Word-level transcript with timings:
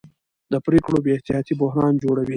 د 0.51 0.53
پرېکړو 0.65 0.97
بې 1.03 1.11
احتیاطي 1.15 1.53
بحران 1.61 1.93
جوړوي 2.03 2.29